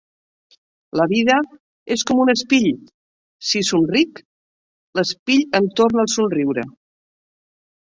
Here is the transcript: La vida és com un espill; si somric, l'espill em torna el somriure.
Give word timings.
La 0.99 1.05
vida 1.11 1.35
és 1.95 2.03
com 2.11 2.21
un 2.23 2.31
espill; 2.33 2.71
si 3.51 3.63
somric, 3.69 4.23
l'espill 5.01 5.47
em 5.63 5.71
torna 5.83 6.05
el 6.09 6.13
somriure. 6.17 6.67